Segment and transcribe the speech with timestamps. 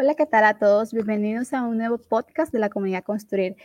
[0.00, 0.92] Hola, ¿qué tal a todos?
[0.92, 3.56] Bienvenidos a un nuevo podcast de la comunidad Construir.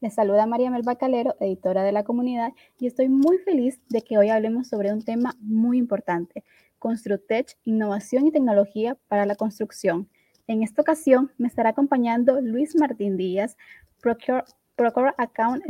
[0.00, 4.16] Les saluda María Mel Bacalero, editora de la comunidad, y estoy muy feliz de que
[4.16, 6.44] hoy hablemos sobre un tema muy importante,
[6.78, 10.08] Construtech, innovación y tecnología para la construcción.
[10.46, 13.56] En esta ocasión me estará acompañando Luis Martín Díaz,
[14.00, 14.44] Procure,
[14.76, 15.64] Procure Account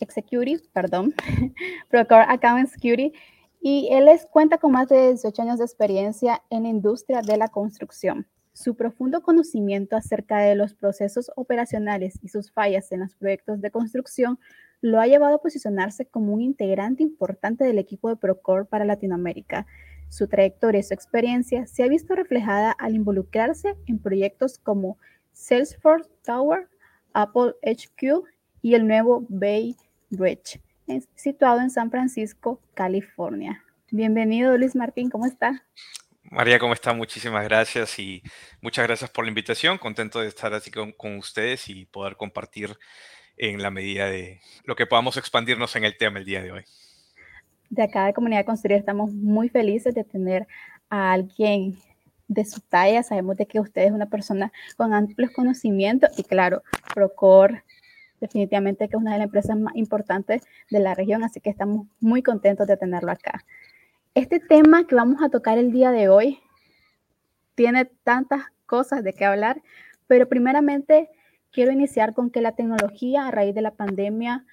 [0.00, 1.12] Executive, perdón,
[1.90, 3.12] Procure Account Security,
[3.60, 7.36] y él les cuenta con más de 18 años de experiencia en la industria de
[7.36, 8.26] la construcción.
[8.60, 13.70] Su profundo conocimiento acerca de los procesos operacionales y sus fallas en los proyectos de
[13.70, 14.40] construcción
[14.80, 19.68] lo ha llevado a posicionarse como un integrante importante del equipo de Procore para Latinoamérica.
[20.08, 24.98] Su trayectoria y su experiencia se ha visto reflejada al involucrarse en proyectos como
[25.30, 26.66] Salesforce Tower,
[27.12, 28.26] Apple HQ
[28.60, 29.76] y el nuevo Bay
[30.10, 30.60] Bridge,
[31.14, 33.62] situado en San Francisco, California.
[33.92, 35.64] Bienvenido, Luis Martín, ¿cómo está?
[36.30, 36.92] María, ¿cómo está?
[36.92, 38.22] Muchísimas gracias y
[38.60, 39.78] muchas gracias por la invitación.
[39.78, 42.76] Contento de estar así con, ustedes y poder compartir
[43.38, 46.64] en la medida de lo que podamos expandirnos en el tema el día de hoy.
[47.70, 50.46] De acá de Comunidad Construir estamos muy felices de tener
[50.90, 51.78] a alguien
[52.26, 53.02] de su talla.
[53.02, 56.62] Sabemos de que usted es una persona con amplios conocimientos y claro,
[56.94, 57.62] Procor
[58.20, 61.86] definitivamente que es una de las empresas más importantes de la región, así que estamos
[62.00, 63.44] muy contentos de tenerlo acá.
[64.18, 66.40] Este tema que vamos a tocar el día de hoy
[67.54, 69.62] tiene tantas cosas de qué hablar,
[70.08, 71.08] pero primeramente
[71.52, 74.44] quiero iniciar con que la tecnología a raíz de la pandemia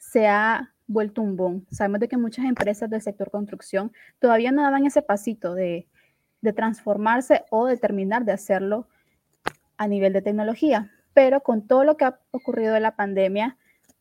[0.00, 1.64] se ha vuelto un boom.
[1.70, 5.86] Sabemos de que muchas empresas del sector construcción todavía no daban ese pasito de,
[6.40, 8.88] de transformarse o de terminar de hacerlo
[9.76, 13.58] a nivel de tecnología, pero con todo lo que ha ocurrido de la pandemia,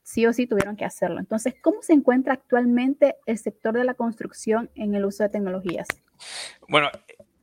[0.08, 1.19] sí o sí tuvieron que hacerlo.
[1.19, 5.85] Entonces, ¿cómo se encuentra actualmente el sector de la construcción en el uso de tecnologías?
[6.69, 6.90] Bueno,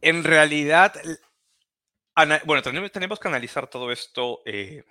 [0.00, 0.94] en realidad,
[2.46, 4.82] bueno, tenemos, que analizar todo esto eh,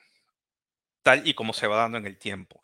[1.02, 2.62] tal y como se va dando en el tiempo.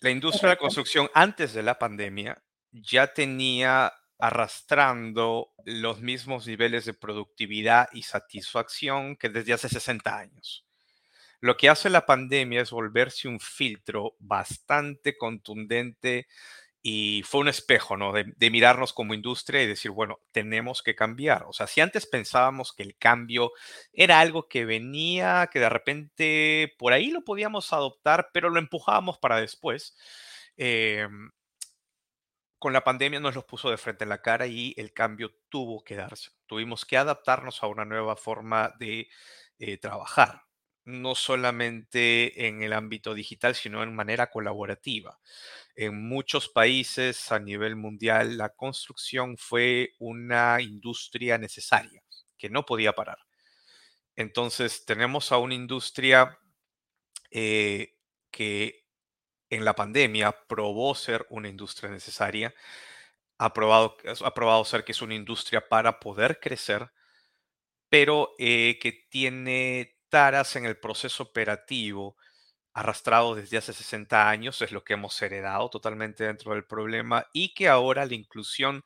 [0.00, 6.86] La industria de la construcción antes de la pandemia ya tenía arrastrando los mismos niveles
[6.86, 10.66] de productividad y satisfacción que desde hace 60 años.
[11.42, 16.28] Lo que hace la pandemia es volverse un filtro bastante contundente
[16.82, 18.12] y fue un espejo, ¿no?
[18.12, 21.44] De, mirarnos como industria y decir, bueno, tenemos que cambiar.
[21.48, 23.50] O sea, si antes pensábamos que el cambio
[23.92, 29.18] era algo que venía, que de repente por ahí lo podíamos adoptar, pero lo empujábamos
[29.18, 29.96] para después.
[30.56, 31.32] Em,
[32.58, 35.82] con la pandemia nos los puso de frente en la cara y el cambio tuvo
[35.82, 36.30] que darse.
[36.46, 39.08] Tuvimos que adaptarnos a una nueva forma de
[39.58, 40.42] eh, trabajar
[40.84, 45.18] no solamente en el ámbito digital, sino en manera colaborativa.
[45.74, 52.02] En muchos países a nivel mundial, la construcción fue una industria necesaria
[52.36, 53.18] que no podía parar.
[54.16, 56.38] Entonces, tenemos a una industria
[57.30, 57.94] eh,
[58.30, 58.84] que
[59.50, 62.54] en la pandemia probó ser una industria necesaria,
[63.38, 66.90] ha probado, ha probado ser que es una industria para poder crecer,
[67.88, 72.16] pero eh, que tiene en el proceso operativo
[72.74, 77.54] arrastrado desde hace 60 años, es lo que hemos heredado totalmente dentro del problema y
[77.54, 78.84] que ahora la inclusión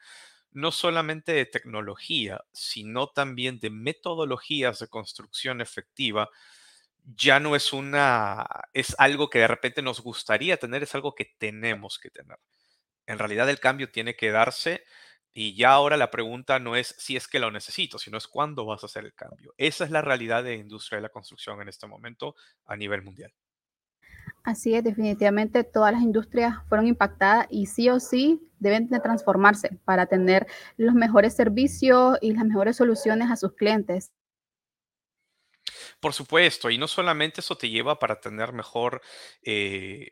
[0.53, 6.31] no solamente de tecnología, sino también de metodologías de construcción efectiva,
[7.05, 11.35] ya no es una, es algo que de repente nos gustaría tener, es algo que
[11.39, 12.39] tenemos que tener.
[13.07, 14.85] En realidad el cambio tiene que darse
[15.39, 18.65] y ya ahora la pregunta no es si es que lo necesito, sino es cuándo
[18.65, 19.53] vas a hacer el cambio.
[19.59, 23.03] Esa es la realidad de la industria de la construcción en este momento a nivel
[23.03, 23.35] mundial.
[24.45, 29.79] Así es, definitivamente todas las industrias fueron impactadas y sí o sí deben de transformarse
[29.85, 30.47] para tener
[30.79, 34.13] los mejores servicios y las mejores soluciones a sus clientes.
[36.01, 39.03] Por supuesto, y no solamente eso te lleva para tener mejor
[39.43, 40.09] eh,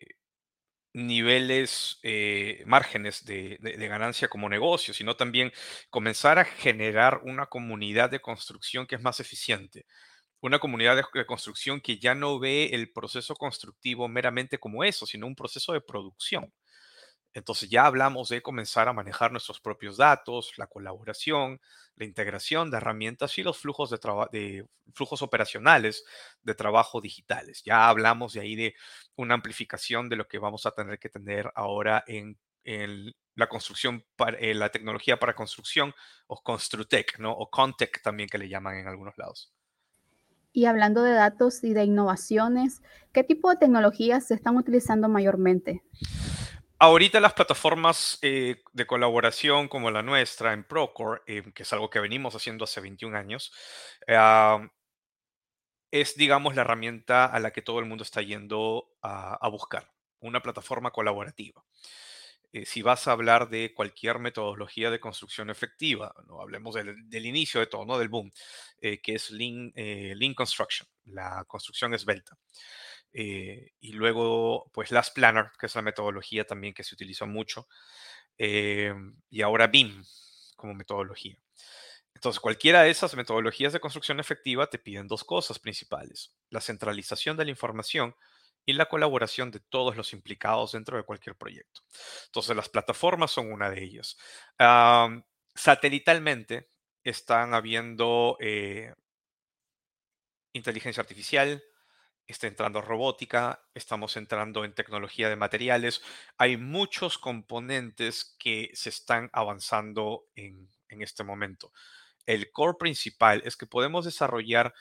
[0.94, 3.58] niveles, eh, márgenes de,
[3.88, 5.52] ganancia como negocio, sino también
[5.91, 9.87] comenzar a generar una comunidad de construcción que es más eficiente.
[10.41, 15.26] Una comunidad de, construcción que ya no ve el proceso constructivo meramente como eso, sino
[15.26, 16.52] un proceso de producción.
[17.34, 21.60] Entonces ya hablamos de comenzar a manejar nuestros propios datos, la colaboración,
[21.96, 23.98] la integración de herramientas y los flujos, de,
[24.31, 26.04] de flujos operacionales
[26.42, 27.62] de trabajo digitales.
[27.64, 28.75] Ya hablamos de ahí de
[29.16, 32.38] una amplificación de lo que vamos a tener que tener ahora en,
[33.34, 34.04] la construcción,
[34.38, 35.92] eh, la tecnología para construcción
[36.28, 37.32] o Construtec, ¿no?
[37.32, 39.52] O Contec también que le llaman en algunos lados.
[40.52, 42.81] Y hablando de datos y de innovaciones,
[43.12, 45.82] ¿qué tipo de tecnologías se están utilizando mayormente?
[46.78, 51.88] Ahorita las plataformas eh, de colaboración como la nuestra en Procore, eh, que es algo
[51.88, 53.52] que venimos haciendo hace 21 años,
[55.90, 60.42] es, digamos, la herramienta a la que todo el mundo está yendo a, buscar, una
[60.42, 61.64] plataforma colaborativa.
[62.52, 67.60] Eh, si vas a hablar de cualquier metodología de construcción efectiva, no hablemos del, inicio
[67.60, 67.98] de todo, ¿no?
[67.98, 68.32] del boom,
[68.80, 72.36] eh, que es Lean, Lean, Construction, la construcción esbelta.
[73.14, 77.69] Y luego, pues, Last Planner, que es la metodología también que se utiliza mucho,
[78.37, 80.05] y ahora BIM
[80.56, 81.38] como metodología.
[82.14, 87.37] Entonces, cualquiera de esas metodologías de construcción efectiva te piden dos cosas principales, la centralización
[87.37, 88.14] de la información
[88.64, 91.82] y la colaboración de todos los implicados dentro de cualquier proyecto.
[92.26, 94.17] Entonces, las plataformas son una de ellas.
[95.55, 96.70] satelitalmente
[97.02, 98.94] están habiendo eh,
[100.52, 101.62] inteligencia artificial,
[102.26, 106.02] está entrando robótica, estamos entrando en tecnología de materiales.
[106.38, 111.72] Hay muchos componentes que se están avanzando en este momento
[112.26, 114.74] el core principal es que podemos desarrollar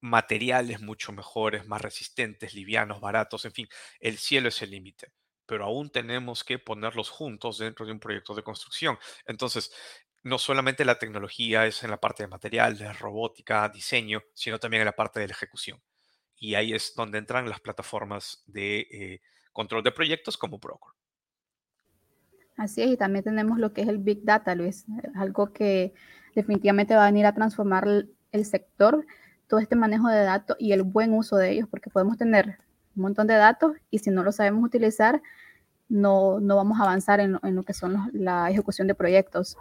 [0.00, 3.68] materiales mucho mejores, más resistentes, livianos, baratos, en fin,
[4.00, 5.12] el cielo es el límite,
[5.46, 8.98] pero aún tenemos que ponerlos juntos dentro de un proyecto de construcción.
[9.26, 9.72] Entonces,
[10.22, 14.86] no solamente la tecnología es en la parte de materiales, robótica, diseño, sino también en
[14.86, 15.80] la parte de la ejecución.
[16.38, 19.20] Y ahí es donde entran las plataformas de eh,
[19.52, 20.96] control de proyectos como Procore.
[22.56, 25.92] Así es, y también tenemos lo que es el Big Data, Luis, algo que
[26.34, 27.86] definitivamente va a venir a transformar
[28.32, 29.06] el sector,
[29.46, 32.58] todo este manejo de datos y el buen uso de ellos, porque podemos tener
[32.96, 35.22] un montón de datos y si no lo sabemos utilizar,
[35.88, 39.56] no, no vamos a avanzar en, lo que son la ejecución de proyectos.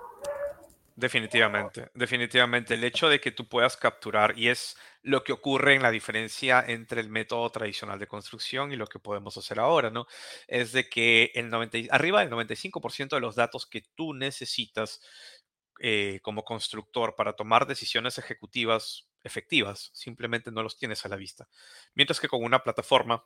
[0.98, 2.74] Definitivamente, definitivamente.
[2.74, 6.64] El hecho de que tú puedas capturar, y es lo que ocurre en la diferencia
[6.66, 10.08] entre el método tradicional de construcción y lo que podemos hacer ahora, ¿no?
[10.48, 15.02] Es de que el 90, arriba del 95% de los datos que tú necesitas
[15.82, 21.50] eh, como constructor para tomar decisiones ejecutivas efectivas, simplemente no los tienes a la vista.
[21.94, 23.26] Mientras que con una plataforma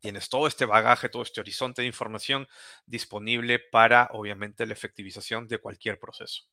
[0.00, 2.48] tienes todo este bagaje, todo este horizonte de información
[2.86, 6.44] disponible para, obviamente, la efectivización de cualquier proceso.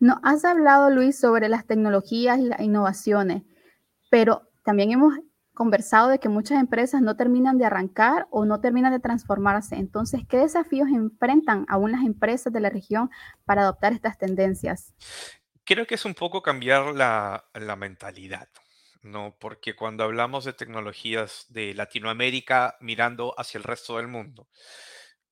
[0.00, 3.42] No, has hablado, Luis, sobre las tecnologías y las innovaciones,
[4.10, 5.14] pero también hemos
[5.54, 9.76] conversado de que muchas empresas no terminan de arrancar o no terminan de transformarse.
[9.76, 13.10] Entonces, ¿qué desafíos enfrentan aún las empresas de la región
[13.44, 14.92] para adoptar estas tendencias?
[15.64, 17.44] Creo que es un poco cambiar la,
[17.78, 18.48] mentalidad,
[19.02, 19.36] ¿no?
[19.38, 24.48] Porque cuando hablamos de tecnologías de Latinoamérica mirando hacia el resto del mundo,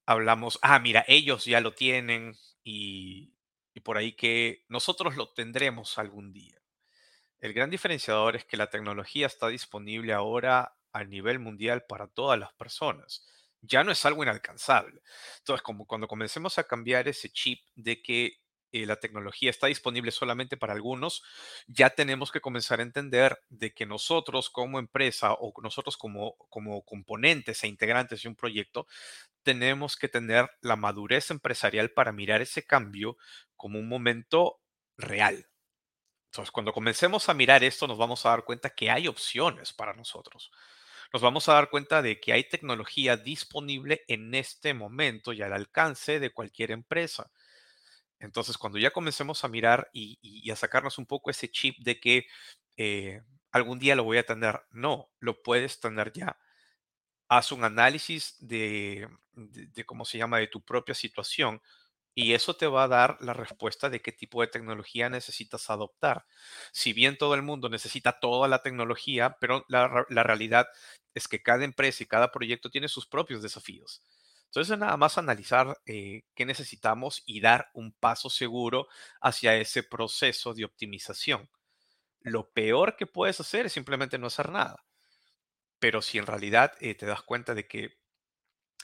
[0.06, 3.31] hablamos, ah, mira, ellos ya lo tienen y
[3.80, 6.60] por ahí que nosotros lo tendremos algún día.
[7.40, 12.38] El gran diferenciador es que la tecnología está disponible ahora a nivel mundial para todas
[12.38, 13.26] las personas.
[13.60, 15.02] Ya no es algo inalcanzable.
[15.38, 18.38] Entonces, como cuando comencemos a cambiar ese chip de que
[18.72, 21.22] eh, la tecnología está disponible solamente para algunos,
[21.66, 26.82] ya tenemos que comenzar a entender de que nosotros como empresa o nosotros como, como
[26.84, 28.86] componentes e integrantes de un proyecto,
[29.42, 33.16] tenemos que tener la madurez empresarial para mirar ese cambio
[33.56, 34.60] como un momento
[34.96, 35.46] real,
[36.32, 39.92] entonces, cuando comencemos a mirar esto, nos vamos a dar cuenta que hay opciones para
[39.92, 40.50] nosotros.
[41.12, 45.52] Nos vamos a dar cuenta de que hay tecnología disponible en este momento y al
[45.52, 47.30] alcance de cualquier empresa.
[48.22, 52.26] Entonces, cuando ya comencemos a mirar y, a sacarnos un poco ese chip de que
[52.76, 56.38] eh, algún día lo voy a tener, no, lo puedes tener ya.
[57.28, 59.08] Haz un análisis de,
[59.86, 61.60] cómo se llama, de tu propia situación
[62.14, 66.26] y eso te va a dar la respuesta de qué tipo de tecnología necesitas adoptar.
[66.70, 70.68] Si bien todo el mundo necesita toda la tecnología, pero la, realidad
[71.14, 74.02] es que cada empresa y cada proyecto tiene sus propios desafíos.
[74.52, 78.86] Entonces, nada más analizar eh, qué necesitamos y dar un paso seguro
[79.22, 81.48] hacia ese proceso de optimización.
[82.20, 84.84] Lo peor que puedes hacer es simplemente no hacer nada.
[85.78, 87.98] Pero si en realidad eh, te das cuenta de que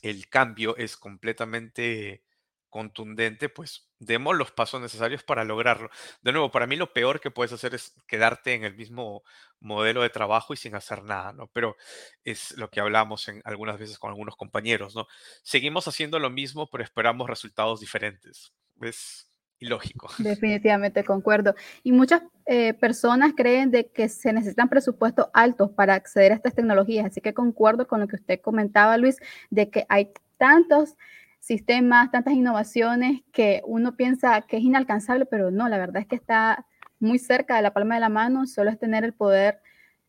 [0.03, 2.25] el cambio es completamente
[2.69, 5.91] contundente, pues demos los pasos necesarios para lograrlo.
[6.23, 9.23] De nuevo, para mí lo peor que puedes hacer es quedarte en el mismo
[9.61, 11.49] modelo de trabajo y sin hacer nada, ¿no?
[11.49, 11.77] Pero
[12.25, 15.07] es lo que hablamos en algunas veces con algunos compañeros, ¿no?
[15.43, 18.53] Seguimos haciendo lo mismo, pero esperamos resultados diferentes.
[18.81, 20.09] Es ilógico.
[20.19, 21.55] Definitivamente concuerdo.
[21.83, 26.55] Y muchas eh, personas creen de que se necesitan presupuestos altos para acceder a estas
[26.55, 29.17] tecnologías, así que concuerdo con lo que usted comentaba, Luis,
[29.51, 30.95] de que hay tantos
[31.38, 36.16] sistemas, tantas innovaciones que uno piensa que es inalcanzable, pero no, la verdad es que
[36.16, 36.66] está
[37.00, 39.61] muy cerca de la palma de la mano, solo es tener el poder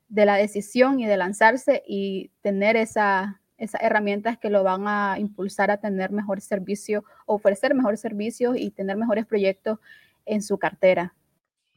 [0.07, 5.17] de la decisión y de lanzarse y tener esa, esas herramientas que lo van a
[5.19, 9.79] impulsar a tener mejor servicio, ofrecer mejores servicios y tener mejores proyectos
[10.25, 11.13] en su cartera.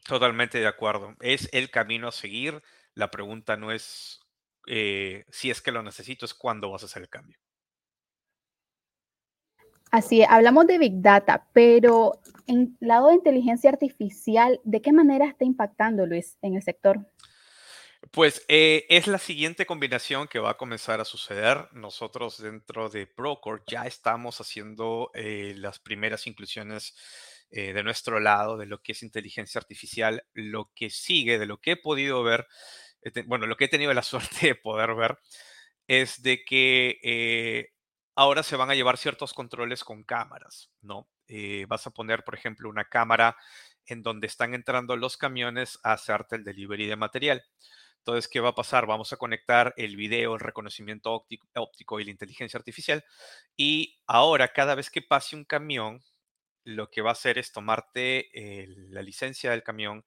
[0.04, 1.14] Totalmente de acuerdo.
[1.20, 2.62] Es el camino a seguir.
[2.94, 4.22] La pregunta no es
[4.66, 7.38] eh, si es que lo necesito, es cuándo vas a hacer el cambio.
[9.92, 15.44] Así, hablamos de Big Data, pero en lado de inteligencia artificial, ¿de qué manera está
[15.44, 17.06] impactando, Luis, en el sector?
[18.10, 21.68] Pues eh, es la siguiente combinación que va a comenzar a suceder.
[21.72, 26.96] Nosotros dentro de Procore ya estamos haciendo eh, las primeras inclusiones
[27.50, 30.24] eh, de nuestro lado de lo que es inteligencia artificial.
[30.32, 32.46] Lo que sigue, de lo que he podido ver,
[33.26, 35.18] bueno, lo que he tenido la suerte de poder ver,
[35.86, 37.68] es de que
[38.14, 41.08] ahora se van a llevar ciertos controles con cámaras, ¿no?
[41.66, 43.36] vas a poner, por ejemplo, una cámara
[43.86, 47.42] en donde están entrando los camiones a hacerte el delivery de material.
[47.98, 48.86] Entonces, ¿qué va a pasar?
[48.86, 53.04] Vamos a conectar el video, el reconocimiento óptico, y la inteligencia artificial.
[53.56, 56.02] Y ahora, cada vez que pase un camión,
[56.64, 58.28] lo que va a hacer es tomarte
[58.90, 60.04] la licencia del camión,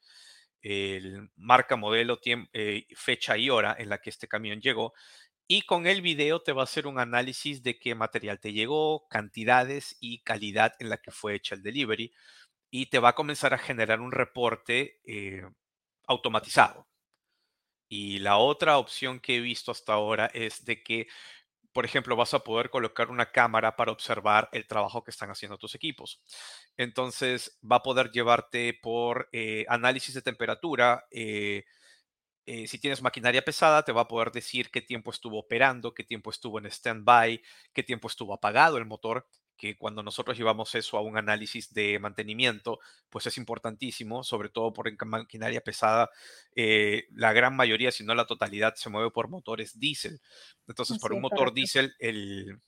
[0.62, 2.19] el marca, modelo,
[2.53, 4.93] eh, fecha y hora en la que este camión llegó.
[5.47, 9.07] Y con el video te va a hacer un análisis de qué material te llegó,
[9.09, 12.13] cantidades y calidad en la que fue hecha el delivery.
[12.71, 15.43] Y te va a comenzar a generar un reporte eh,
[16.07, 16.87] automatizado.
[17.89, 21.07] Y la otra opción que he visto hasta ahora es de que,
[21.73, 25.57] por ejemplo, vas a poder colocar una cámara para observar el trabajo que están haciendo
[25.57, 26.21] tus equipos.
[26.77, 31.05] Entonces, va a poder llevarte por eh, análisis de temperatura.
[31.11, 31.65] Eh,
[32.45, 36.03] eh, si tienes maquinaria pesada, te va a poder decir qué tiempo estuvo operando, qué
[36.03, 37.41] tiempo estuvo en stand-by,
[37.73, 41.97] qué tiempo estuvo apagado el motor que cuando nosotros llevamos eso a un análisis de
[41.99, 46.09] mantenimiento, pues es importantísimo, sobre todo por maquinaria pesada,
[46.55, 50.19] eh, la gran mayoría, si no la totalidad, se mueve por motores diésel.
[50.67, 52.59] Entonces, por un motor diésel, el,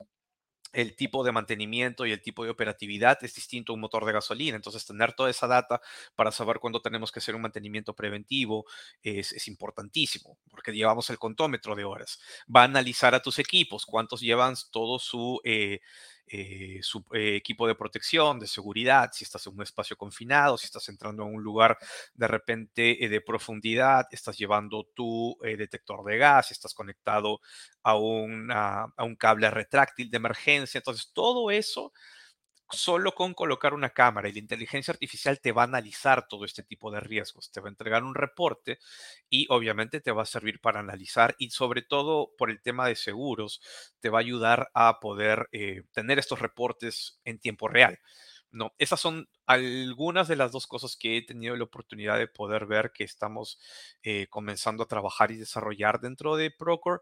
[0.74, 4.14] el tipo de mantenimiento y el tipo de operatividad es distinto a un motor de
[4.14, 4.56] gasolina.
[4.56, 5.82] Entonces, tener toda esa data
[6.16, 8.66] para saber cuándo tenemos que hacer un mantenimiento preventivo
[9.02, 12.20] es, importantísimo, porque llevamos el contómetro de horas.
[12.54, 15.40] Va a analizar a tus equipos, cuántos llevan todo su...
[15.44, 15.80] Eh,
[16.28, 20.66] eh, su eh, equipo de protección, de seguridad, si estás en un espacio confinado, si
[20.66, 21.78] estás entrando a un lugar
[22.14, 27.40] de repente de profundidad, estás llevando tu detector de gas, estás conectado
[27.84, 30.78] a, a un cable retráctil de emergencia.
[30.80, 31.94] Entonces, todo eso
[32.72, 36.64] solo con colocar una cámara y la inteligencia artificial te va a analizar todo este
[36.64, 38.80] tipo de riesgos, te va a entregar un reporte
[39.30, 42.96] y obviamente te va a servir para analizar y sobre todo por el tema de
[42.96, 43.62] seguros,
[44.00, 48.00] te va a ayudar a poder eh, tener estos reportes en tiempo real.
[48.50, 52.66] No, esas son algunas de las dos cosas que he tenido la oportunidad de poder
[52.66, 53.60] ver que estamos
[54.04, 57.02] eh, comenzando a trabajar y desarrollar dentro de Procore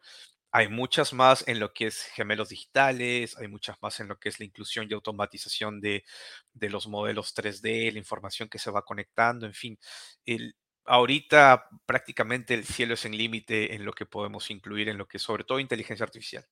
[0.56, 4.30] hay muchas más en lo que es gemelos digitales, hay muchas más en lo que
[4.30, 6.06] es la inclusión y automatización de,
[6.54, 9.78] los modelos 3D, la información que se va conectando, en fin.
[10.86, 15.20] Ahorita prácticamente el cielo es en límite en lo que podemos incluir en lo que
[15.20, 16.46] sobre todo inteligencia artificial.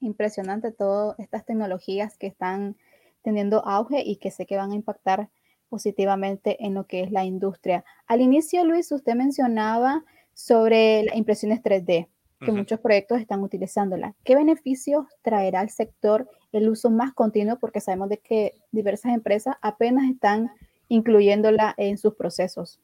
[0.00, 2.78] Impresionante todas estas tecnologías que están
[3.20, 5.28] teniendo auge y que sé que van a impactar
[5.68, 7.84] positivamente en lo que es la industria.
[8.06, 10.02] Al inicio, Luis, usted mencionaba
[10.32, 12.08] sobre las impresiones 3D
[12.40, 14.14] que muchos proyectos están utilizándola.
[14.24, 17.58] ¿Qué beneficios traerá al sector el uso más continuo?
[17.58, 20.50] Porque sabemos de que diversas empresas apenas están
[20.88, 22.80] incluyéndola en sus procesos.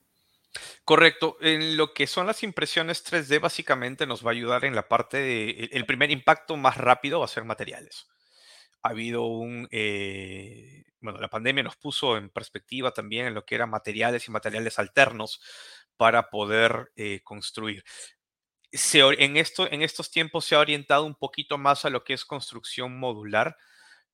[0.85, 1.37] Correcto.
[1.41, 5.19] En lo que son las impresiones 3D, básicamente nos va a ayudar en la parte
[5.19, 5.69] de.
[5.73, 8.09] El primer impacto más rápido va a ser materiales.
[8.83, 9.69] Ha habido un.
[9.71, 14.31] Eh, bueno, la pandemia nos puso en perspectiva también en lo que eran materiales y
[14.31, 15.41] materiales alternos
[15.97, 17.85] para poder eh, construir
[19.19, 22.25] en, esto, en estos tiempos se ha orientado un poquito más a lo que es
[22.25, 23.57] construcción modular,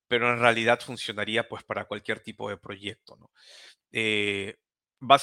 [0.07, 3.17] pero en realidad funcionaría pues para cualquier tipo de proyecto.
[3.17, 3.31] ¿no?
[3.93, 4.57] Eh,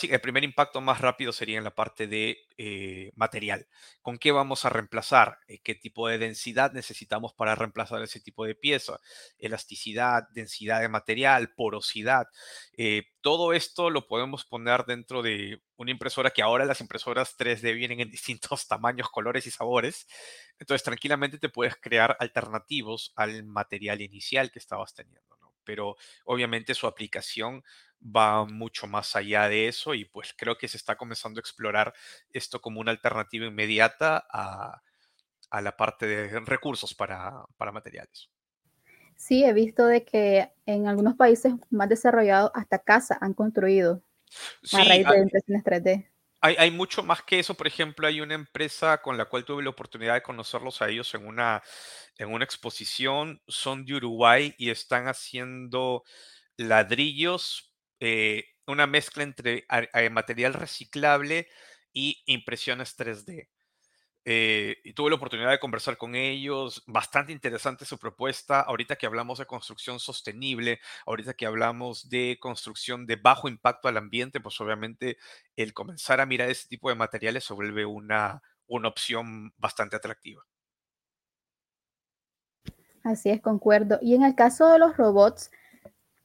[0.09, 3.67] el primer impacto más rápido sería en la parte de eh, material.
[4.01, 5.37] ¿Con qué vamos a reemplazar?
[5.47, 8.99] Eh, ¿Qué tipo de densidad necesitamos para reemplazar ese tipo de pieza?
[9.37, 12.27] Elasticidad, densidad de material, porosidad.
[12.73, 17.75] Eh, todo esto lo podemos poner dentro de una impresora que ahora las impresoras 3D
[17.75, 20.07] vienen en distintos tamaños, colores y sabores.
[20.57, 25.21] Entonces, tranquilamente te puedes crear alternativos al material inicial que estabas teniendo.
[25.63, 27.61] Pero obviamente su aplicación
[28.01, 31.93] va mucho más allá de eso y pues creo que se está comenzando a explorar
[32.31, 34.81] esto como una alternativa inmediata a,
[35.61, 38.29] la parte de recursos para, materiales.
[39.15, 44.03] Sí, he visto de que en algunos países más desarrollados hasta casa han construido
[44.73, 46.07] a raíz de impresiones 3D.
[46.39, 47.55] Hay, hay, mucho más que eso.
[47.55, 51.11] Por ejemplo, hay una empresa con la cual tuve la oportunidad de conocerlos a ellos
[51.15, 51.63] en una,
[52.17, 53.41] en una exposición.
[53.47, 56.03] Son de Uruguay y están haciendo
[56.57, 57.66] ladrillos
[57.99, 59.65] eh, una mezcla entre
[60.11, 61.47] material reciclable
[61.93, 63.47] y impresiones 3D.
[64.29, 68.59] Eh, y tuve la oportunidad de conversar con ellos, bastante interesante su propuesta.
[68.59, 73.95] Ahorita que hablamos de construcción sostenible, ahorita que hablamos de construcción de bajo impacto al
[73.95, 75.17] ambiente, pues obviamente
[75.55, 80.43] el comenzar a mirar ese tipo de materiales se vuelve una, una opción bastante atractiva.
[83.05, 83.97] Así es, concuerdo.
[84.01, 85.51] Y en el caso de los robots,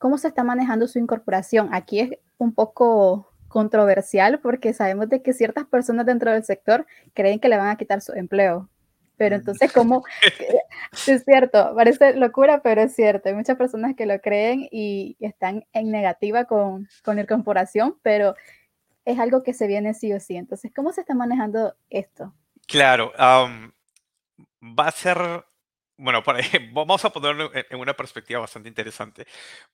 [0.03, 1.69] ¿cómo se está manejando su incorporación?
[1.73, 7.39] Aquí es un poco controversial porque sabemos de que ciertas personas dentro del sector creen
[7.39, 8.69] que le van a quitar su empleo.
[9.17, 10.03] Pero entonces, ¿cómo?
[11.07, 13.29] es cierto, parece locura, pero es cierto.
[13.29, 18.35] Hay muchas personas que lo creen y están en negativa con, con la incorporación, pero
[19.05, 20.35] es algo que se viene sí o sí.
[20.35, 22.35] Entonces, ¿cómo se está manejando esto?
[22.67, 25.45] Claro, va a ser,
[25.97, 26.23] bueno,
[26.73, 29.27] vamos a ponerlo en una perspectiva bastante interesante.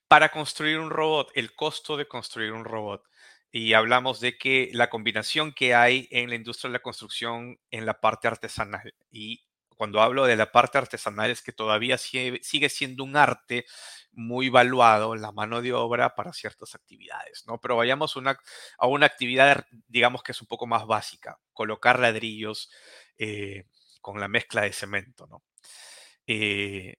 [0.08, 3.04] Para construir un robot, el costo de construir un robot
[3.50, 7.86] y hablamos de que la combinación que hay en la industria de la construcción en
[7.86, 8.94] la parte artesanal.
[9.10, 9.44] Y
[9.76, 13.64] cuando hablo de la parte artesanal es que todavía sigue siendo un arte
[14.12, 17.60] muy valuado la mano de obra para ciertas actividades, ¿no?
[17.60, 22.70] Pero vayamos a una actividad, digamos que es un poco más básica, colocar ladrillos
[23.18, 23.64] eh,
[24.00, 25.42] con la mezcla de cemento, ¿no?
[26.28, 26.94] Eh,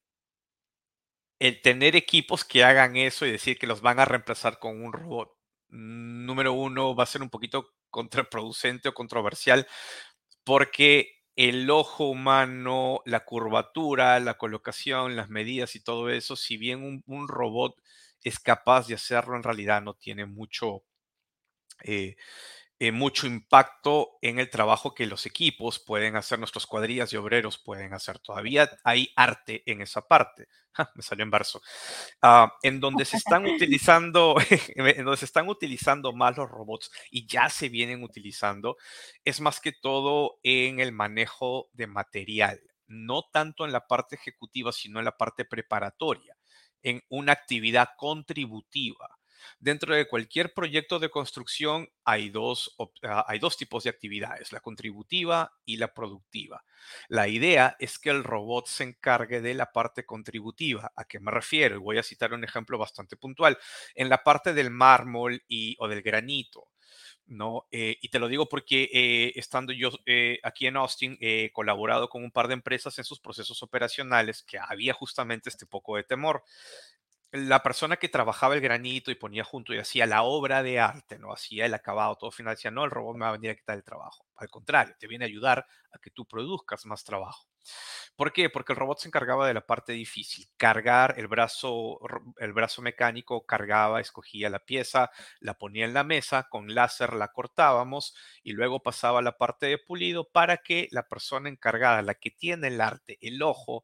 [1.40, 4.92] el tener equipos que hagan eso y decir que los van a reemplazar con un
[4.92, 5.32] robot
[5.70, 9.68] número uno, va a ser un poquito contraproducente o controversial
[10.44, 17.04] porque el ojo humano, la curvatura, la colocación, las medidas y todo eso, si bien
[17.06, 17.76] un, robot
[18.24, 20.84] es capaz de hacerlo, en realidad no tiene mucho,
[21.84, 22.18] eh,
[22.80, 27.58] eh, mucho impacto en el trabajo que los equipos pueden hacer, nuestros cuadrillas y obreros
[27.58, 28.20] pueden hacer.
[28.20, 30.48] Todavía hay arte en esa parte.
[30.96, 31.62] me salió en verso.
[32.22, 34.36] Ah, en donde se están utilizando,
[34.76, 38.78] en donde se están utilizando más los robots y ya se vienen utilizando,
[39.26, 44.72] es más que todo en el manejo de material, no tanto en la parte ejecutiva,
[44.72, 46.38] sino en la parte preparatoria,
[46.82, 49.19] en una actividad contributiva.
[49.60, 54.60] Dentro de cualquier proyecto de construcción hay dos, ah, hay dos tipos de actividades, la
[54.60, 56.64] contributiva y la productiva.
[57.08, 60.92] La idea es que el robot se encargue de la parte contributiva.
[60.96, 61.80] ¿A qué me refiero?
[61.82, 63.58] voy a citar un ejemplo bastante puntual.
[63.96, 66.70] En la parte del mármol y, o del granito.
[67.30, 67.68] ¿no?
[67.72, 72.10] Eh, y te lo digo porque eh, estando yo eh, aquí en Austin, he colaborado
[72.10, 76.04] con un par de empresas en sus procesos operacionales que había justamente este poco de
[76.04, 76.44] temor
[77.32, 81.20] la persona que trabajaba el granito y ponía junto y hacía la obra de arte,
[81.20, 81.32] ¿no?
[81.32, 83.78] Hacía el acabado, todo final, decía, no, el robot me va a venir a quitar
[83.78, 84.26] el trabajo.
[84.36, 87.46] Al contrario, te viene a ayudar a que tú produzcas más trabajo.
[88.16, 88.50] ¿Por qué?
[88.50, 92.00] Porque el robot se encargaba de la parte difícil, cargar el brazo,
[92.38, 97.30] el brazo mecánico, cargaba, escogía la pieza, la ponía en la mesa, con láser la
[97.30, 102.32] cortábamos y luego pasaba la parte de pulido para que la persona encargada, la que
[102.32, 103.84] tiene el arte, el ojo,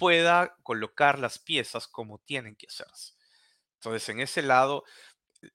[0.00, 3.12] pueda colocar las piezas como tienen que hacerse.
[3.74, 4.84] Entonces, en ese lado,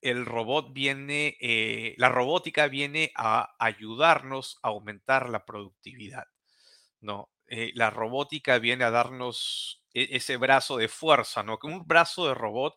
[0.02, 6.26] el robot viene, eh, la robótica viene a ayudarnos a aumentar la productividad.
[7.02, 7.30] ¿no?
[7.48, 11.58] Eh, la robótica viene a darnos e, ese brazo de fuerza, ¿no?
[11.64, 12.76] Un brazo de robot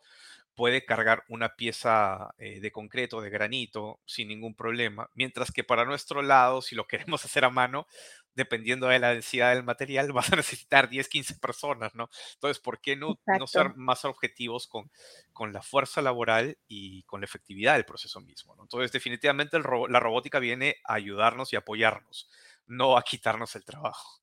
[0.59, 5.85] puede cargar una pieza eh, de concreto, de granito, sin ningún problema, mientras que para
[5.85, 7.87] nuestro lado, si lo queremos hacer a mano,
[8.35, 12.11] dependiendo de la densidad del material, vas a necesitar 10, 15 personas, ¿no?
[12.35, 14.91] Entonces, ¿por qué no, no ser más objetivos con,
[15.33, 18.57] con la fuerza laboral y con la efectividad del proceso mismo?
[18.57, 18.65] ¿no?
[18.65, 22.29] Entonces, definitivamente la robótica viene a ayudarnos y apoyarnos,
[22.67, 24.21] no a quitarnos el trabajo.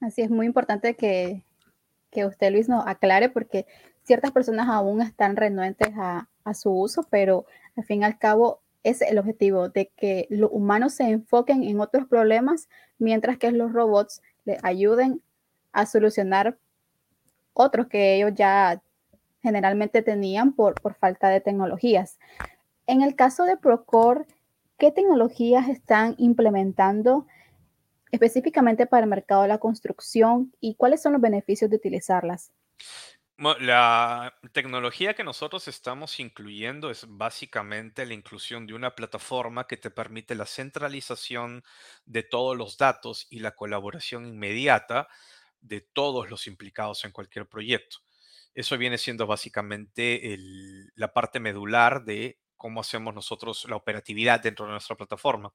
[0.00, 1.44] Así es muy importante que,
[2.10, 3.66] que usted, Luis, nos aclare porque
[4.04, 9.00] ciertas personas aún están renuentes a, su uso, pero al fin y al cabo es
[9.00, 14.20] el objetivo, de que los humanos se enfoquen en otros problemas, mientras que los robots
[14.44, 15.22] le ayuden
[15.72, 16.58] a solucionar
[17.54, 18.82] otros que ellos ya
[19.42, 22.18] generalmente tenían por, por falta de tecnologías.
[22.86, 24.26] En el caso de Procore,
[24.76, 27.26] ¿qué tecnologías están implementando
[28.10, 32.52] específicamente para el mercado de la construcción y cuáles son los beneficios de utilizarlas?
[33.38, 39.90] La tecnología que nosotros estamos incluyendo es básicamente la inclusión de una plataforma que te
[39.90, 41.64] permite la centralización
[42.06, 45.08] de todos los datos y la colaboración inmediata
[45.60, 47.98] de todos los implicados en cualquier proyecto.
[48.54, 50.36] Eso viene siendo básicamente
[50.94, 55.52] la parte medular de cómo hacemos nosotros la operatividad dentro de nuestra plataforma.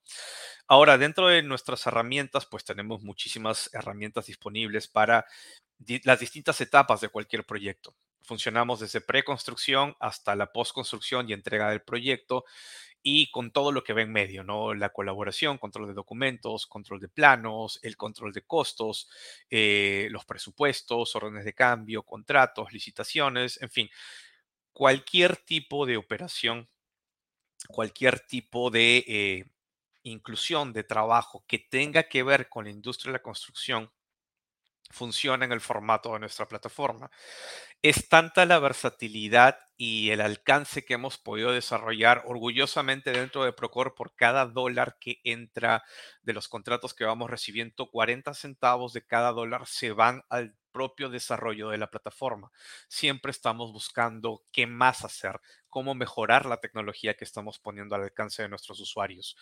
[0.67, 5.25] Ahora, dentro de nuestras herramientas, pues tenemos muchísimas herramientas disponibles para
[6.03, 7.95] las distintas etapas de cualquier proyecto.
[8.21, 12.45] Funcionamos desde preconstrucción hasta la postconstrucción y entrega del proyecto
[13.01, 14.73] y con todo lo que ve en medio, ¿no?
[14.73, 19.09] La colaboración, control de documentos, control de planos, el control de costos,
[19.49, 23.89] eh, los presupuestos, órdenes de cambio, contratos, licitaciones, en fin,
[24.73, 26.69] cualquier tipo de operación,
[27.67, 29.45] cualquier tipo de eh,
[30.03, 33.91] inclusión de trabajo que tenga que ver con la industria de la construcción
[34.89, 37.11] funciona en el formato de nuestra plataforma.
[37.81, 43.95] Es tanta la versatilidad y el alcance que hemos podido desarrollar orgullosamente dentro de Procor
[43.95, 45.83] por cada dólar que entra
[46.21, 51.09] de los contratos que vamos recibiendo, 40 centavos de cada dólar se van al propio
[51.09, 52.51] desarrollo de la plataforma.
[52.87, 58.41] Siempre estamos buscando qué más hacer, cómo mejorar la tecnología que estamos poniendo al alcance
[58.41, 59.37] de nuestros usuarios.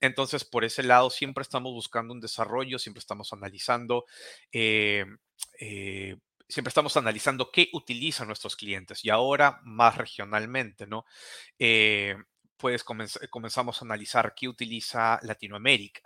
[0.00, 4.04] Entonces, por ese lado, siempre estamos buscando un desarrollo, siempre estamos analizando.
[4.52, 5.04] Eh,
[5.60, 6.16] eh,
[6.48, 11.04] siempre estamos analizando qué utilizan nuestros clientes y ahora más regionalmente, ¿no?
[11.58, 12.16] Eh,
[12.56, 16.02] pues comenzamos a analizar qué utiliza Latinoamérica,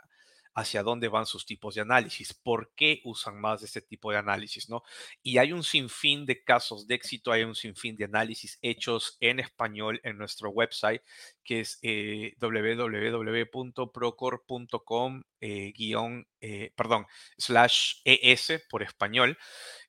[0.55, 4.69] hacia dónde van sus tipos de análisis, por qué usan más este tipo de análisis,
[4.69, 4.85] ¿no?
[5.23, 9.41] Y hay un sinfín de casos de éxito, hay un sinfín de análisis hechos en
[9.41, 11.03] español en nuestro website,
[11.43, 19.37] que es eh, www.procor.com eh, guion, eh, perdón, slash ES por español.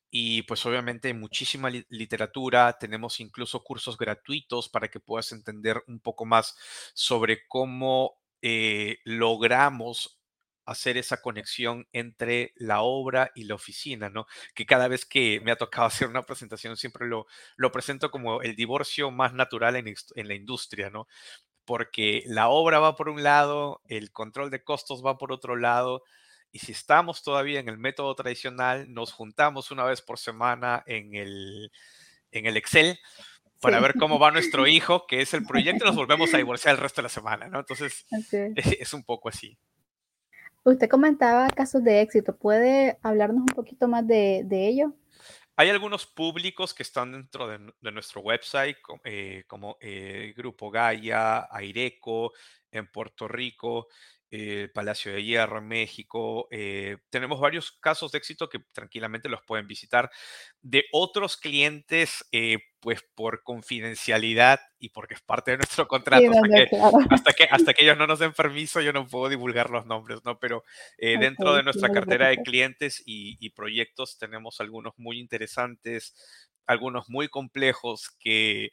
[0.09, 6.25] Y pues obviamente muchísima literatura, tenemos incluso cursos gratuitos para que puedas entender un poco
[6.25, 6.55] más
[6.93, 8.17] sobre cómo
[9.03, 10.14] logramos
[10.65, 14.25] hacer esa conexión entre la obra y la oficina, ¿no?
[14.53, 18.41] Que cada vez que me ha tocado hacer una presentación siempre lo, lo presento como
[18.41, 21.07] el divorcio más natural en, en la industria, ¿no?
[21.65, 26.03] Porque la obra va por un lado, el control de costos va por otro lado,
[26.51, 31.13] y si estamos todavía en el método tradicional, nos juntamos una vez por semana en
[31.13, 31.69] el,
[32.31, 32.97] en el Excel
[33.59, 36.75] para ver cómo va nuestro hijo, que es el proyecto, y nos volvemos a divorciar
[36.75, 37.59] el resto de la semana, ¿no?
[37.59, 38.05] Entonces,
[38.55, 39.57] es un poco así.
[40.65, 42.35] Usted comentaba casos de éxito.
[42.35, 44.93] ¿Puede hablarnos un poquito más de, de ello?
[45.55, 52.33] Hay algunos públicos que están dentro de, nuestro website, eh, como eh, Grupo Gaia, Aireco,
[52.71, 53.87] en Puerto Rico,
[54.31, 56.47] eh, Palacio de Hierro en México.
[56.51, 60.09] Eh, tenemos varios casos de éxito que tranquilamente los pueden visitar.
[60.61, 66.25] De otros clientes, eh, pues por confidencialidad y porque es parte de nuestro contrato,
[67.09, 70.19] hasta, que, hasta, que, ellos no nos den permiso, yo no puedo divulgar los nombres,
[70.25, 70.39] ¿no?
[70.39, 70.63] Pero
[70.97, 76.15] dentro de nuestra cartera de clientes y, y proyectos tenemos algunos muy interesantes,
[76.65, 78.71] algunos muy complejos que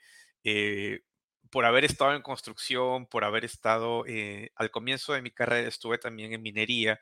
[1.53, 5.99] por haber estado en construcción, por haber estado, eh, al comienzo de mi carrera estuve
[5.99, 6.99] también en minería,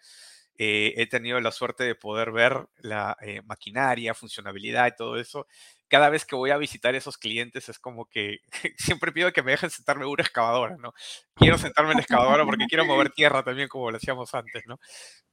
[0.58, 5.46] eh, he tenido la suerte de poder ver la eh, maquinaria, funcionabilidad y todo eso.
[5.88, 8.40] Cada vez que voy a visitar esos clientes es como que
[8.76, 10.94] siempre pido que me dejen sentarme en una excavadora, ¿no?
[11.36, 14.80] Quiero sentarme en la excavadora porque quiero mover tierra también como lo hacíamos antes, ¿no?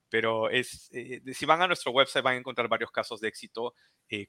[0.10, 0.90] Pero es,
[1.34, 3.74] si van a nuestro website van a encontrar varios casos de éxito,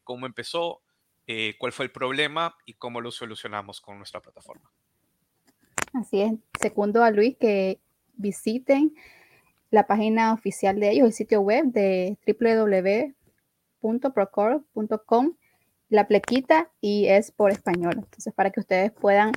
[0.03, 0.83] cómo empezó,
[1.31, 4.73] eh, cuál fue el problema y cómo lo solucionamos con nuestra plataforma.
[5.93, 6.33] Así es.
[6.61, 7.81] Segundo a Luis que
[8.15, 8.95] visiten
[9.71, 12.19] la página oficial de ellos, el sitio web de
[13.81, 15.33] www.procor.com,
[15.89, 17.95] la plequita y es por español.
[17.97, 19.33] Entonces, para que ustedes puedan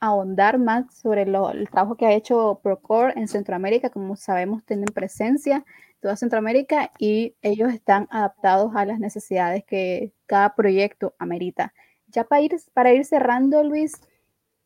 [0.00, 5.64] ahondar más sobre el trabajo que ha hecho Procor en Centroamérica, como sabemos, tienen presencia
[6.00, 11.74] toda Centroamérica y ellos están adaptados a las necesidades que cada proyecto amerita.
[12.06, 14.00] Ya para ir, para ir cerrando, Luis,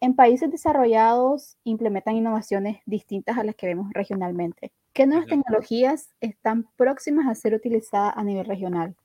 [0.02, 4.72] en países desarrollados implementan innovaciones distintas a las que vemos regionalmente.
[4.92, 8.96] ¿Qué nuevas tecnologías están próximas a ser utilizadas a nivel regional?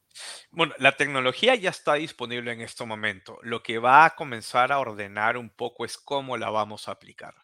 [0.50, 3.38] Bueno, la tecnología ya está disponible en este momento.
[3.44, 7.36] Lo que va a comenzar a ordenar un poco es cómo la vamos a aplicar.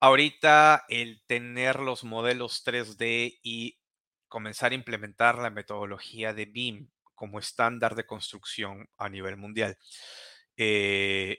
[0.00, 3.78] Ahorita el tener los modelos 3D y
[4.26, 9.78] comenzar a implementar la metodología de BIM como estándar de construcción a nivel mundial.
[10.56, 11.38] Eh,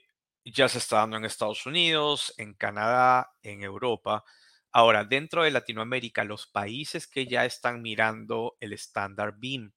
[0.52, 4.24] ya se está dando en Estados Unidos, en Canadá, en Europa.
[4.72, 9.72] Ahora, dentro de Latinoamérica, los países que ya están mirando el estándar BIM,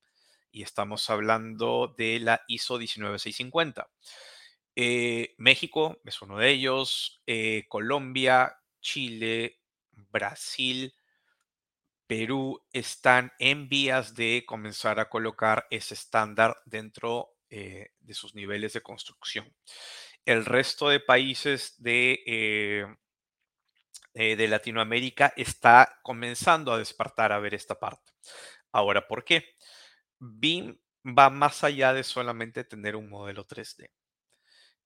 [0.53, 3.91] y estamos hablando de la ISO 19650.
[4.77, 9.61] Eh, México es uno de ellos, eh, Colombia, Chile,
[9.93, 10.95] Brasil,
[12.07, 18.75] Perú están en vías de comenzar a colocar ese estándar dentro eh, de sus niveles
[18.75, 19.51] de construcción.
[20.25, 22.87] El resto de países de, eh,
[24.15, 28.13] eh, de Latinoamérica está comenzando a despertar a ver esta parte.
[28.73, 29.45] Ahora, ¿por qué?
[30.19, 33.91] BIM va más allá de solamente tener un modelo 3D.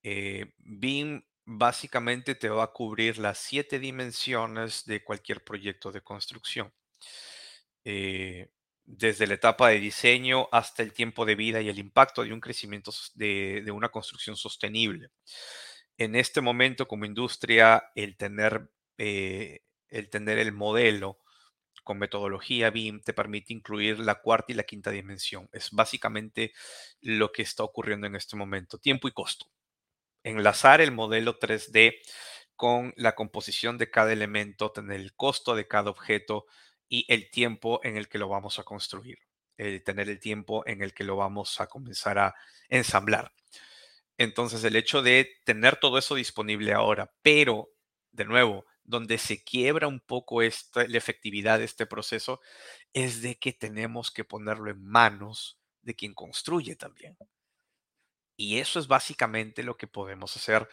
[0.02, 6.72] Eh, BIM básicamente te va a cubrir las siete dimensiones de cualquier proyecto de construcción.
[8.86, 12.40] Desde la etapa de diseño hasta el tiempo de vida y el impacto de un
[12.40, 15.10] crecimiento de, una construcción sostenible.
[15.98, 21.18] En este momento, como industria, el tener, eh, el tener el modelo
[21.82, 25.48] con metodología BIM te permite incluir la cuarta y la quinta dimensión.
[25.52, 26.52] Es básicamente
[27.00, 29.46] lo que está ocurriendo en este momento, tiempo y costo.
[30.22, 31.98] Enlazar el modelo 3D
[32.56, 36.46] con la composición de cada elemento, tener el costo de cada objeto
[36.88, 39.18] y el tiempo en el que lo vamos a construir,
[39.56, 42.34] tener el tiempo en el que lo vamos a comenzar a
[42.68, 43.32] ensamblar.
[44.18, 47.70] Entonces, el hecho de tener todo eso disponible ahora, pero,
[48.12, 52.40] de nuevo, donde se quiebra un poco esta, la efectividad de este proceso,
[52.92, 57.16] es de que tenemos que ponerlo en manos de quien construye también.
[58.36, 60.68] Y eso es básicamente lo que podemos hacer,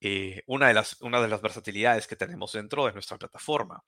[0.00, 3.84] eh, una, de las, una de las versatilidades que tenemos dentro de nuestra plataforma.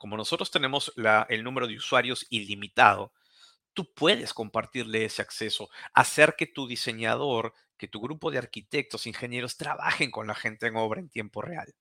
[0.00, 0.94] Como nosotros tenemos
[1.28, 3.12] el número de usuarios ilimitado,
[3.74, 9.58] tú puedes compartirle ese acceso, hacer que tu diseñador, que tu grupo de arquitectos, ingenieros
[9.58, 11.74] trabajen con la gente en obra en tiempo real.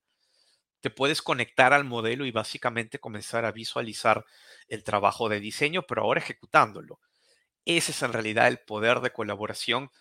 [0.81, 4.25] Te puedes conectar al modelo y básicamente comenzar a visualizar
[4.67, 6.99] el trabajo de diseño, pero ahora ejecutándolo.
[7.63, 9.91] Ese es en realidad el poder de colaboración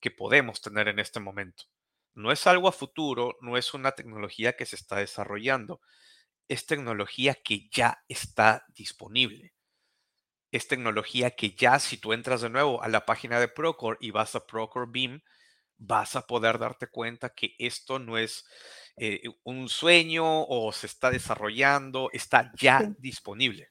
[0.00, 1.66] que podemos tener en este momento.
[2.12, 5.80] No es algo a futuro, no es una tecnología que se está desarrollando,
[6.48, 9.52] es tecnología que ya está disponible.
[10.50, 14.10] Es tecnología que ya si tú entras de nuevo a la página de Procore y
[14.10, 15.22] vas a Procore Beam,
[15.76, 18.46] vas a poder darte cuenta que esto no es
[18.96, 23.70] eh, un sueño o se está desarrollando, está ya disponible.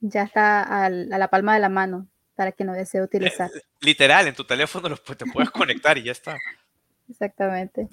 [0.00, 3.50] Ya está a la palma de la mano para quien no desee utilizar.
[3.80, 6.36] Literal, en tu teléfono te puedes conectar y ya está.
[7.08, 7.88] Exactamente.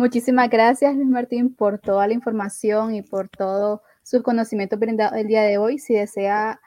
[0.00, 5.26] Muchísimas gracias, Luis Martín, por toda la información y por todo su conocimiento brindado el
[5.26, 5.78] día de hoy.
[5.78, 6.58] Si desea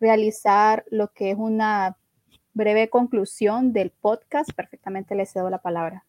[0.00, 1.96] realizar lo que es una
[2.52, 6.04] breve conclusión del podcast, perfectamente le cedo la palabra.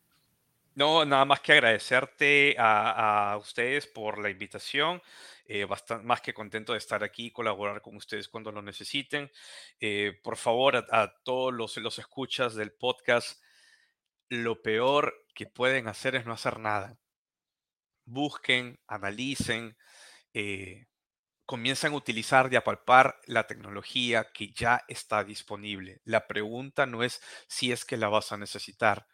[0.73, 5.03] No, nada más que agradecerte a, ustedes por la invitación.
[5.45, 9.29] Eh, bastante, más que contento de estar aquí y colaborar con ustedes cuando lo necesiten.
[9.79, 13.39] Eh, por favor, a, todos los, los escuchas del podcast,
[14.31, 16.97] lo peor que pueden hacer es no hacer nada.
[18.05, 19.77] Busquen, analicen,
[20.33, 20.85] eh,
[21.45, 25.99] comiencen a utilizar y a palpar la tecnología que ya está disponible.
[26.05, 29.05] La pregunta no es si es que la vas a necesitar.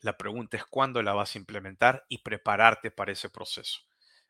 [0.00, 3.80] La pregunta es cuándo la vas a implementar y prepararte para ese proceso.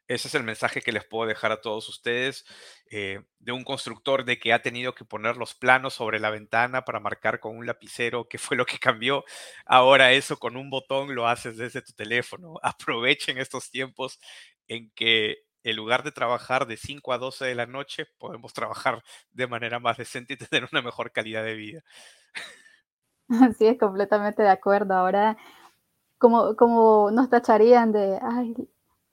[0.09, 2.45] Ese es el mensaje que les puedo dejar a todos ustedes
[2.91, 6.85] eh, de un constructor de que ha tenido que poner los planos sobre la ventana
[6.85, 9.25] para marcar con un lapicero qué fue lo que cambió.
[9.65, 12.55] Ahora eso con un botón lo haces desde tu teléfono.
[12.63, 14.19] Aprovechen estos tiempos
[14.67, 19.03] en que en lugar de trabajar de 5 a 12 de la noche, podemos trabajar
[19.31, 21.83] de manera más decente y tener una mejor calidad de vida.
[23.59, 24.95] Sí, es completamente de acuerdo.
[24.95, 25.39] Ahora,
[26.19, 28.19] como, como nos tacharían de,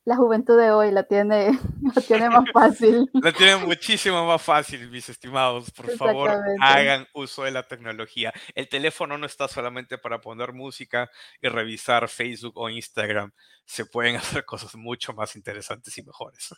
[0.09, 1.51] la juventud de hoy la tiene,
[1.95, 3.07] la tiene más fácil.
[3.23, 5.69] La tiene muchísimo más fácil, mis estimados.
[5.69, 8.33] Por favor, hagan uso de la tecnología.
[8.55, 13.31] El teléfono no está solamente para poner música y revisar Facebook o Instagram.
[13.65, 16.55] Se pueden hacer cosas mucho más interesantes y mejores.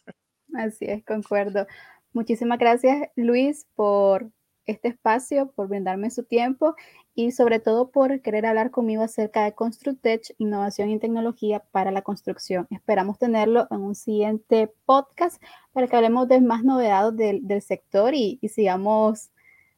[0.56, 1.68] Así es, concuerdo.
[2.14, 4.32] Muchísimas gracias, Luis, por
[4.72, 6.76] este espacio, por brindarme su tiempo
[7.14, 12.02] y sobre todo por querer hablar conmigo acerca de Constructech, innovación y tecnología para la
[12.02, 12.68] construcción.
[12.72, 15.42] Esperamos tenerlo en un siguiente podcast
[15.74, 19.32] para que hablemos de más novedades del, sector y, y sigamos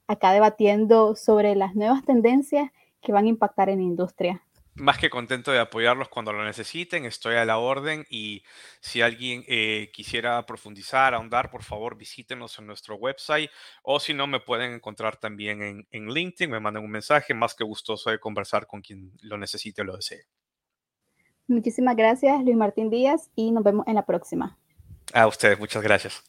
[0.08, 4.44] acá debatiendo sobre las nuevas tendencias que van a impactar en la industria
[4.76, 8.44] más que contento de apoyarlos cuando lo necesiten, estoy a la orden y
[8.80, 13.52] si alguien eh, quisiera profundizar, ahondar, por favor visítenos en nuestro website
[13.84, 17.54] o si no, me pueden encontrar también en, en LinkedIn, me mandan un mensaje, más
[17.54, 20.26] que gustoso de conversar con quien lo necesite o lo desee.
[21.48, 24.58] Muchísimas gracias, Luis Martín Díaz, y nos vemos en la próxima.
[25.14, 26.24] A ustedes, muchas gracias.